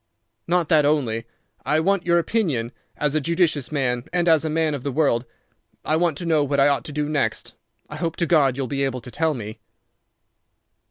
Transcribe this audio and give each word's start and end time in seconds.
"Not 0.47 0.67
that 0.69 0.83
only. 0.83 1.27
I 1.63 1.79
want 1.79 2.07
your 2.07 2.17
opinion 2.17 2.71
as 2.97 3.13
a 3.13 3.21
judicious 3.21 3.71
man—as 3.71 4.43
a 4.43 4.49
man 4.49 4.73
of 4.73 4.81
the 4.83 4.91
world. 4.91 5.25
I 5.85 5.95
want 5.95 6.17
to 6.17 6.25
know 6.25 6.43
what 6.43 6.59
I 6.59 6.69
ought 6.69 6.85
to 6.85 6.91
do 6.91 7.07
next. 7.07 7.53
I 7.87 7.97
hope 7.97 8.15
to 8.15 8.25
God 8.25 8.57
you'll 8.57 8.65
be 8.65 8.83
able 8.83 9.01
to 9.01 9.11
tell 9.11 9.35
me." 9.35 9.59